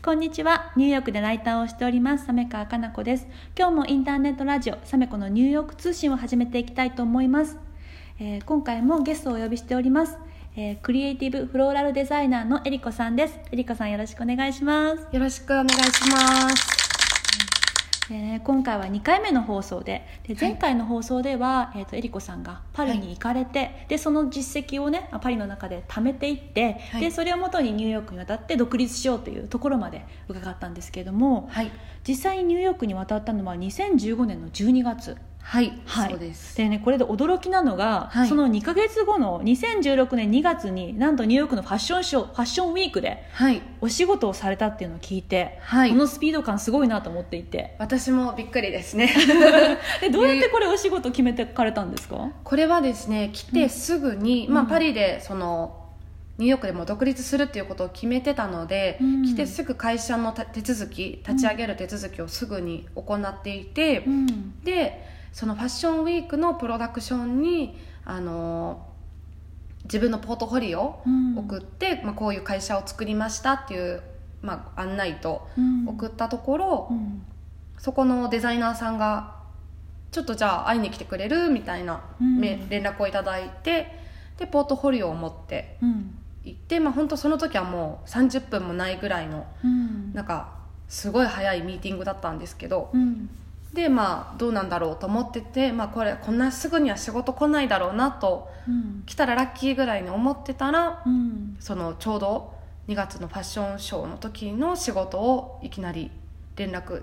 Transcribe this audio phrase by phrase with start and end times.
[0.00, 0.72] こんにちは。
[0.76, 3.26] ニューヨークでライターをしております、サメカかな子です。
[3.58, 7.58] 今日もインターネットラジオ、サメコのニューヨーク通信を始めていきたいと思います。
[8.20, 10.16] えー今回もゲストをお呼びしております。
[10.56, 13.40] えークリエイティブフローラルデザイナーのえりこさんです。
[13.50, 15.08] えりこさんよろしくお願いします。
[15.10, 16.77] よろしくお願いします。
[18.08, 31.70] でね今回は2回目の放送でで前回の放送では、えー、とえりこさんがパリに行かれて、でその実績をねパリの中で貯めていって、はいでそれをもとにニューヨークに渡って独立しようというところまで伺ったんですけれども、はい。
[32.06, 35.16] 実際にニューヨークに渡ったのは2015年の12月。
[35.50, 35.72] はい。
[35.86, 36.54] はい、そうです。
[36.58, 43.62] でねこれで驚きなのが、はいその2か月後の2016年2月になんとニューヨークのファッションショーファッションウィークではい。
[43.80, 49.08] お仕事をされたっていうのを聞いて、はいこのスピード感すごいなと思っていて私もびっくりですね。
[50.02, 52.30] でどうやって これお仕事決めてかれたんですか？
[52.44, 55.76] これはですね、来てすぐに、まあうんパリでその、
[56.36, 68.86] ニューヨークでも独立するっていうことを決めてたので、うん来てすぐ会社のた手続き立ち上げる手続きをすぐに行っていて、うんでそのファッションウィークのプロダクションにあの
[69.84, 71.38] 自分のポートフォリオをうん。
[71.38, 74.02] 送って、まあ、こういう会社を作りましたっていう、
[74.42, 75.88] まあ、案内とうん。
[75.88, 77.22] 送ったところ、うん。
[77.78, 79.36] そこのデザイナーさんが
[80.10, 82.38] ちょっとじゃあ会いに来てくれるみたいな、うん。
[82.38, 83.96] め連絡をいただいて
[84.38, 86.18] でポートフォリオを持ってうん。
[86.44, 90.12] 行って、まあ、本当その時はもう30分もないぐらいのうん。
[90.12, 93.30] なんかすごい早いミーティングだったんですけどうん
[93.72, 99.02] でまあどうなんだろうと思ってて、まあ、これこんなすぐには仕事来ないだろうなとうん。
[99.06, 101.56] 来たらラッキーぐらいに思ってたらうん。
[101.60, 102.54] そのちょうど
[102.88, 106.10] 2月のファッションショーの時の仕事をいきなり
[106.56, 107.02] 連絡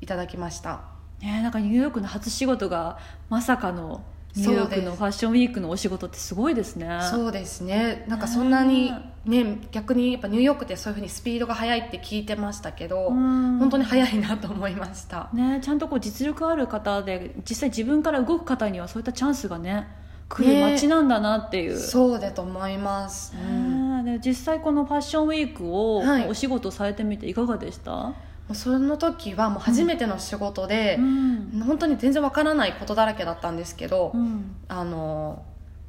[0.00, 0.82] いただきました。
[1.20, 4.02] ねなんかニューヨークの初仕事がまさかの
[4.36, 7.00] ニューヨークのファッションウィークのお仕事ってすごいですね。
[7.10, 8.04] そうですね。
[8.08, 8.92] なんかそんなに
[9.24, 13.58] ね逆にやっぱニューヨークってそういうふうにスピードが速いって聞いてましたけど、うん。
[13.58, 15.30] 本当に速いなと思いました。
[15.32, 19.88] ねちゃんとこう実力ある方で実際自分から動く方にはそういったチャンスがね
[20.28, 24.04] 来る街なんだなっていう、そうだと思います、うん。
[24.04, 26.28] ねで実際このファッションウィークをはい。
[26.28, 28.14] お仕事されてみていかがでした、もう
[28.54, 31.62] その時はもう初めての仕事でう、ん。
[31.66, 34.56] 本当に全然わからないことだらけだったんですけど、うん。
[34.68, 35.42] あの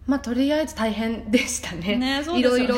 [0.08, 1.96] まあとりあえず大変でしたね。
[1.96, 2.40] ねね。
[2.40, 2.76] いろいろ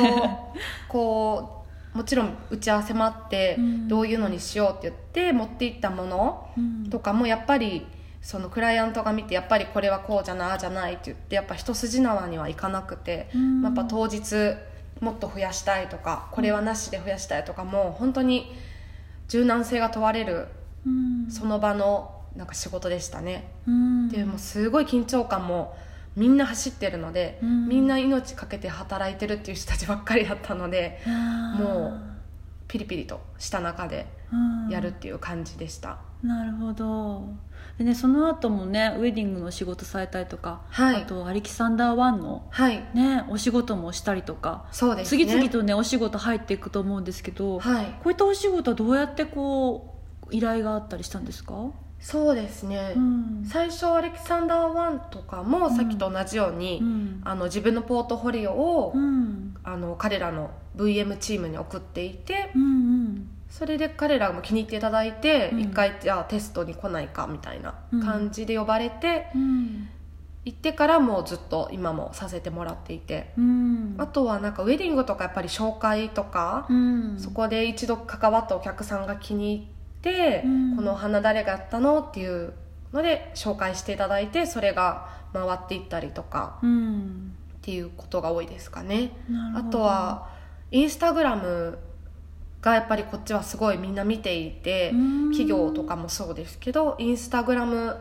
[0.88, 3.88] こうもちろん打ち合わせもあって、うん。
[3.88, 6.89] どういうのにしようって言って持っていったものうん。
[6.89, 7.85] とかもやっぱり
[8.21, 13.61] そのクライアントが見てやっぱりこれはこうじゃなああじゃないって言ってやっぱ一筋縄にはいかなくて、うん。
[13.61, 14.55] やっぱ当日
[15.01, 18.53] もっと増やしたいとかこれはなしで増やしたいとかも本当に
[19.33, 20.47] 柔軟性が問われる
[20.85, 21.31] うん。
[21.31, 23.51] その場のなんか仕事でしたね。
[23.67, 24.09] うん。
[24.09, 25.75] でもうすごい緊張感も
[26.16, 27.67] みんな走ってるので、うん。
[27.67, 30.99] みんな命かけて働いてるっていう人たちばっかりだったので
[31.57, 31.99] もう
[32.67, 34.35] ピリピリとした中でう
[34.67, 34.69] ん。
[34.69, 37.28] やるっていう感じでした、なるほど。
[37.78, 41.03] でねその後もねウェディングの仕事されたりとか、はい。
[41.03, 42.84] あとアレキサンダー1のはい。
[42.94, 45.25] ねお仕事もしたりとか、そうですね。
[45.25, 47.85] 次々とねお仕事入っていくと思うんですけど、はい。
[47.85, 49.95] こういったお仕事はどうやってこ
[50.29, 51.53] う依頼があったりしたんですか、
[52.00, 53.44] そうですね、うん。
[53.45, 57.22] 最初アレキサンダー1とかもさっきと同じように、うん。
[57.25, 59.56] あの自分のポートフォリオを、うん。
[59.63, 65.59] あの彼らの VM チームに送っていてうんうんそれで彼らも気に入っていただいてうん。
[65.59, 69.90] 一、回じゃあテストに来ないかみたいな感じで呼ばれて、うん。
[70.44, 73.96] 行ってからもうずっと今もさせてもらっていて、うん。
[74.00, 77.19] あとはなんかウェディングとかやっぱり紹介とか、うん。
[77.19, 79.68] そこで一度関わったお客さんが気に入っ
[80.02, 80.75] て、うん。
[80.78, 82.53] このお花誰がやったのっていう
[82.92, 87.36] ので紹介していただいてそれが回っていったりとかうん。
[87.58, 89.12] っていうことが多いですかね。
[89.56, 90.28] あとは
[90.72, 91.78] インスタグラム
[92.63, 95.24] がやっぱりこっちはすごいみんな見ていてうん。
[95.34, 97.97] 企業とかもそうですけどインスタグラム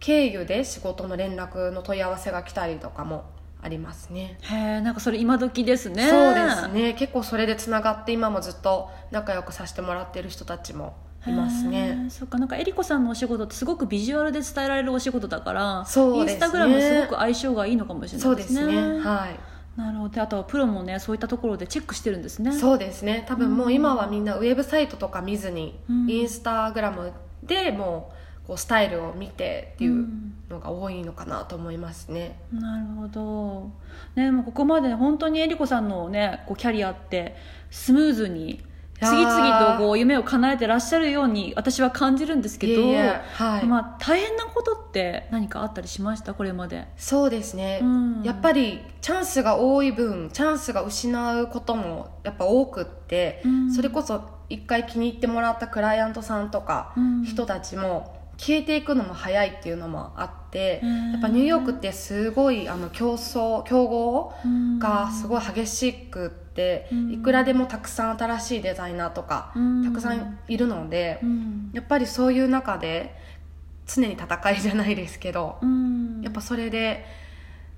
[0.00, 3.24] 経由で仕事の連絡の問い合わせが来たりとかも
[3.62, 4.36] ありますね。
[4.42, 6.10] へえんかそれ今時ですね。
[6.10, 6.94] そうですね。
[6.94, 12.38] 結構それでつながって今もずっと仲良くさせてもらってる人たちもいますへねえそっか。
[12.38, 16.32] なんかえりこさんのお仕事ってすごくビジュアルで伝えられるお仕事だからそうですね。
[16.32, 18.48] インスタグラムすごく相性がいいのかもしれなそいうでね。
[18.48, 18.98] ですすね。
[18.98, 20.14] はいなるほど。
[20.14, 22.52] であとはプロもねそういったところでチェックしてるんですね。
[22.52, 23.24] そうですね。
[23.26, 26.10] 多分もう今はみんなウェブサイトとか見ずに、うん。
[26.10, 30.06] インスタグラムでもうこうスタイルを見てっていう
[30.50, 33.70] のが多いのかなと思いますね、なるほど、
[34.16, 37.36] ね、もうここまで本当にえりこさんのねこうキャリアって
[37.70, 38.60] スムーズに
[39.02, 46.34] 次々とこう夢を叶えてらっしゃるように私は感じるんですけどいえいえはい、まあ、大変なことって何かあったりしました？
[46.34, 48.22] これまで、そうですね、うん。
[48.22, 53.72] やっぱりチャンスが多い分チャンスが失うこともやっぱ多くって、うん。
[53.72, 57.24] それこそ一回気に入ってもらったクライアントさんとか、うん。
[57.24, 64.34] 人たちも消えていくのも早いっていうのもあって、うんやっぱニューヨークってすごいあの競争競合
[64.78, 67.12] がすごい激しくって、うん。
[67.12, 69.84] いくらでもたくさん新しいデザイナーとか、うん。
[69.84, 71.70] たくさんいるので、うん。
[71.72, 73.16] やっぱりそういう中で
[73.86, 76.20] 常に戦いじゃないですけど、うん。
[76.22, 77.06] やっぱそれで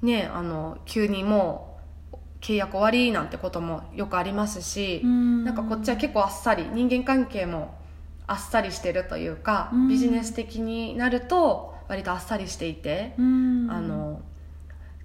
[0.03, 1.79] ねあの急にも
[2.13, 5.45] う契約終わりなんてこともよくありますし、うん。
[5.45, 7.73] なんかこっちは結構あっさり人間関係も
[8.27, 9.89] あっさりしてるというか、うん。
[9.89, 13.69] ビジネス的になると割とあっさりしていて、うん。
[13.71, 14.23] あの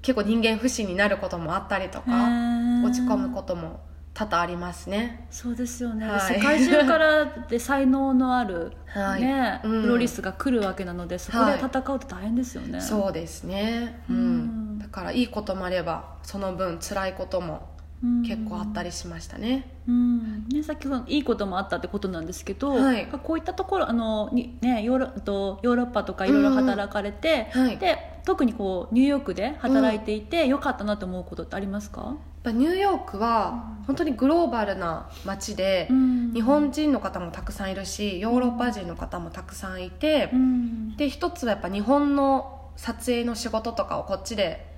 [0.01, 2.85] 結構人間不信になることもあったりとへかー。
[2.85, 3.81] 落ち込むことも
[4.13, 5.27] 多々ありますね。
[5.29, 6.35] そうですよね、はい。
[6.35, 9.21] 世界中からで才能のある、 はい。
[9.21, 9.81] ねうん。
[9.81, 14.15] プロリスが来るわけなのでそこで戦うと大変ですよね、そうですね、うん。
[14.15, 14.79] うん。
[14.79, 19.69] だからいいこともあればその分辛いこともうん結構あったりしましたね。
[19.87, 20.47] うん。
[20.47, 23.07] ね、さっきそのいいこともあったってことなんですけど、はい。
[23.07, 27.77] こういったところあのに、ね、ヨーロとヨーロッパとかいろいろ働かれて、はい。
[27.77, 36.33] で特にこうニューヨークで働いていて、良かったなと思うことってありますか、やっぱニューヨークは本当にグローバルな街で、うん。
[36.33, 40.95] 日本人の方もたくさんいるしヨーロッパ人の方もたくさんいて、うん。
[40.95, 44.69] で一つはやっぱ日本の撮影の仕事とかをこっちで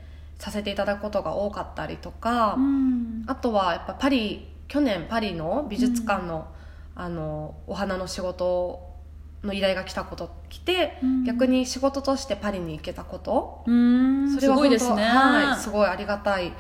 [0.42, 3.24] させていただくことが多かったりとか、うん。
[3.28, 6.48] あとはやっぱパリ去年パリの美術館の,、
[6.96, 8.90] あのお花の仕事
[9.44, 11.24] の依頼が来たこと来て、うん。
[11.26, 14.34] 逆に仕事としてパリに行けたこと、うん。
[14.34, 16.52] それはすごいですね、はい、すごいありがたい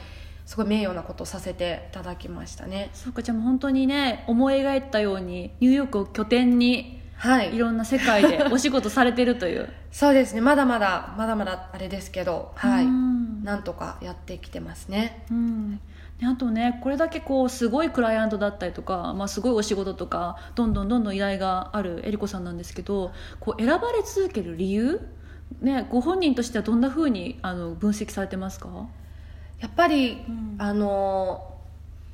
[0.45, 2.91] すごい名誉なことをさせていただきましたね。
[2.93, 7.55] そうかじゃあもう本当にね思い描いたようにニューヨークを拠点にはい。
[7.55, 9.69] いろんな世界でお仕事されてるという。
[9.91, 10.41] そうですね。
[10.41, 15.25] まだまだまだまだあれですけどはい、うんなんとかやってきてますね。
[15.31, 15.79] うん、
[16.19, 25.01] であとねこれだけこうすごいクライアントだったりとか、まあ、すごいお仕事とかどんどんどんどん依頼があるえりこさんなんですけどこう選ばれ続ける理由、
[25.61, 28.87] ね、ご本人としてはどんなふうにあの分析されてますか、
[29.61, 30.55] やっぱり、うん。
[30.57, 31.47] あの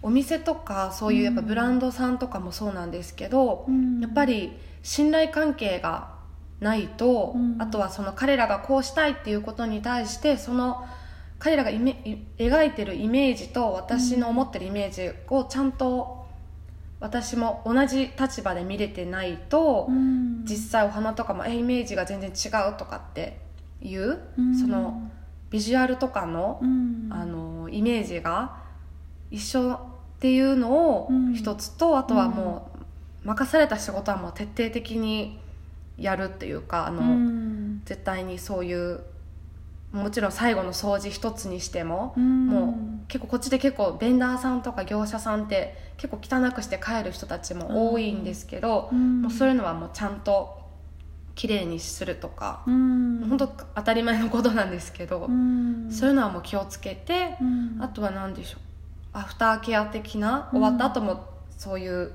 [0.04, 4.00] お店とかそういうやっぱブランドさんとかもそうなんですけど、うん。
[4.00, 4.54] やっぱり
[4.84, 6.16] 信頼関係が
[6.60, 7.56] ないと、うん。
[7.60, 10.86] あとはその彼らがこうしたいっていうことに対してその
[11.40, 16.18] 彼らがイメい描いてるイメージと私の思ってるイメージをちゃんと
[17.00, 20.44] 私も同じ立場で見れてないと、うん。
[20.46, 23.38] 実際お花とかもえイメージが全然違うとかって
[23.82, 24.60] いう、うん。
[24.60, 25.10] その
[25.52, 27.10] ビジュアルとかの,、うん。
[27.12, 28.58] あのイメージが
[29.30, 29.80] 一緒っ
[30.20, 31.34] ていうのをうん。
[31.36, 32.72] 一つと、あとはも
[33.24, 35.40] う任された仕事はもう徹底的に
[36.00, 37.82] やるっていうかあの、うん。
[37.86, 39.02] 絶対にそういう
[39.92, 42.48] もちろん最後の掃除一つにしても、うん。
[42.48, 49.22] もう結構こっちで結構ベンダーさんとか業者さんって結構汚くして帰る人たちも多いんですけど、うん。
[49.22, 50.58] もうそういうのはもうちゃんと
[51.36, 53.26] 綺麗にするとか、うん。
[53.30, 55.88] 本当当たり前のことなんですけど、うん。
[55.92, 57.78] そういうのはもう気をつけて、うん。
[57.82, 58.62] あとは何でしょう
[59.14, 61.26] アフターケア的な終わった後も
[61.58, 62.12] そういう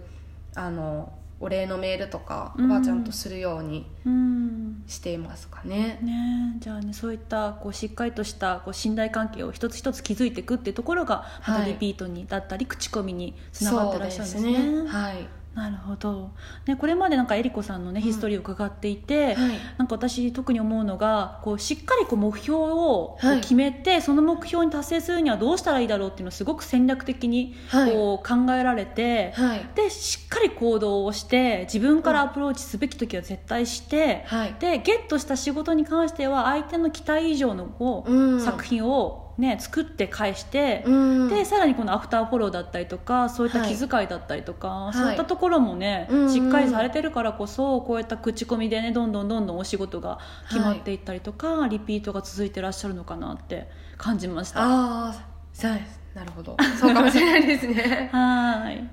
[0.55, 2.71] あのお礼のメールとかうん。
[2.71, 4.85] はちゃんとするようにうん。
[4.87, 5.99] していますかね。
[6.03, 6.55] ね。
[6.57, 11.71] えじゃあねそういったこうしっかりとしたこう信頼関係を一つ一つ築いていくっていうところがまたはい。
[11.71, 14.55] リピートにだったり口コミにつながってらっしゃるんですね。
[14.55, 16.31] そうはい、なるほど、
[16.67, 19.59] ね、これまでなんかえりこさんのねヒストリーを伺っていて、はい。
[19.77, 27.93] なんか私特に思うのがこうしっかりこう目標を決めて、その目標に達成するにはどうしたらいいだろうっていうのをすごく戦略的にはい。
[27.93, 29.69] こう考えられて、はい。
[29.75, 34.57] でしっかり行動をして自分からアプローチすべき時は絶対して、はい。
[34.59, 38.41] でゲットした仕事に関しては相手の期待以上のこううん。
[38.41, 41.29] 作品を、ね、作って返して、うん。
[41.29, 43.75] でさらにこのアフターフォローだったりとかそういったはい。
[43.75, 44.97] 気遣いだったりとか、い。
[44.97, 54.61] そういったところもね、うんしっかりされてるからこそこういった口コミでねどんどんどんどんお仕事が決まっていったりとか、リピートが続いてらっしゃるのかなって感じました。
[54.61, 55.15] あ
[56.15, 56.59] なるほど。
[56.79, 58.11] そうかもしれないですね。
[58.13, 58.87] はい。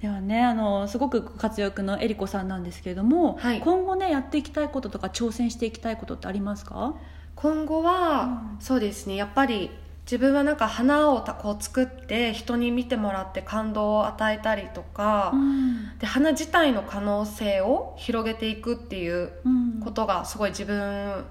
[0.00, 3.60] ではねあのすごくご活躍のえりこさんなんですけれども、はい。
[3.60, 6.94] 今後ねやっていきたいこととか挑戦していきたいことってありますか？
[7.34, 8.60] 今後は、うん。
[8.60, 9.16] そうですね。
[9.16, 9.70] やっぱり
[10.10, 15.98] 自分はなんか花をたこう作って人に見てもらって感動を与えたりとか、うん。
[16.00, 21.24] で花自体の可能性を広げていくっていううんことがすごい自分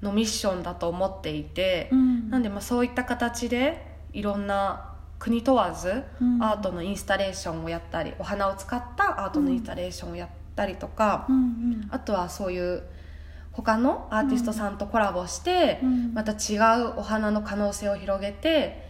[0.00, 2.30] のミッションだと思っていて、うん。
[2.30, 6.42] なんでまあそういった形でいろんな国問わずうん。
[6.42, 11.28] アートのインスタレーションをやったり、お花を使ったアートのインスタレーションをやったりとか、
[11.90, 12.82] あとはそういう
[13.56, 16.12] 他のアーティストさんとコラボして、うん。
[16.12, 18.86] また違うお花の可能性を広げて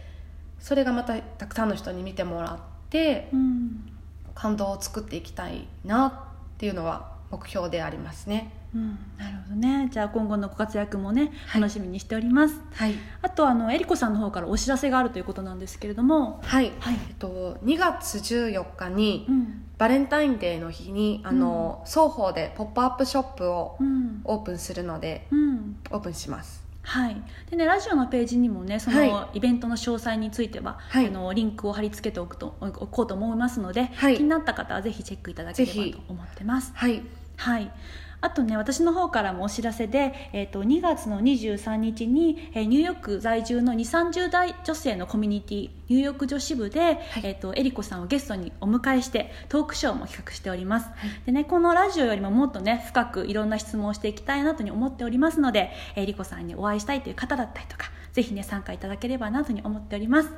[0.59, 2.59] それがまたたくさんの人に見てもらっ
[2.89, 3.93] てうん。
[4.35, 8.51] 感動を作っていきたいなっていうのは目標でありますね。
[8.73, 8.99] うん。
[9.17, 9.89] なるほどね。
[9.91, 11.61] じゃあ今後のご活躍もねはい。
[11.61, 12.93] 楽しみにしております、はい。
[13.21, 16.39] あとあのえりこさんの方からお知らせがあるということなんですけれども。
[16.43, 16.95] はい、はい。
[16.95, 19.63] えっと、2月14日にうん。
[19.77, 24.21] バレンタインデーの日にあの、双方でポップアップショップをうん。
[24.23, 25.77] オープンするのでうん。
[25.91, 26.67] オープンします。
[26.87, 31.07] はい、でねラジオのページにもねそはのイベントの詳細については、はい。
[31.07, 34.15] あのリンクを貼り付けておくとおこうと思いますので、はい。
[34.15, 36.71] 気になった方はぜひチェックいただければと思ってます。
[36.73, 37.03] はい
[37.37, 37.71] はい。
[38.19, 50.89] あとね私の方からもお知らせで、えー、と2月の23日に、えーニューヨーク在住の2 3 0代女性のコミュニティニューヨーク女子部で、えー、とえりこさんをゲストにお迎えしてトークショーも企画しております、
[51.25, 60.29] でね、このラジオよりももっとね深くいろんな質問をしていきたいなとに思っておりますのでえりこさんにお会いしたいという方だったりとかぜひね参加いただければなとに思っております。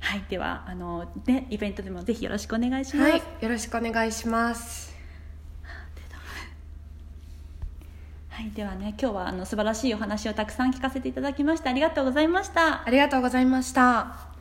[0.00, 0.24] はい。
[0.28, 3.22] ではあの、ね、イベントでもぜひよろしくお願いします、はい。
[3.40, 4.93] よろしくお願いします
[8.34, 12.84] はい、ではね今日はあの素晴らしいお話をたくさん聞かせていただきましてありがとうございました。
[12.84, 14.33] ありがとうございました。